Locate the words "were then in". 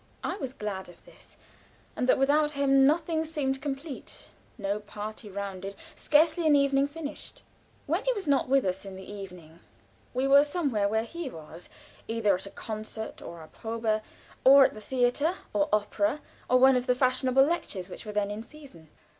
18.03-18.41